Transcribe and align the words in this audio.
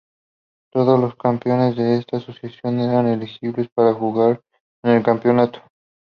Todos 0.73 0.99
los 0.99 1.15
campeones 1.15 1.75
de 1.75 1.97
estas 1.97 2.23
asociaciones 2.23 2.87
eran 2.87 3.05
elegibles 3.05 3.69
para 3.69 3.93
jugar 3.93 4.41
en 4.83 4.93
el 4.93 5.03
campeonato. 5.03 5.61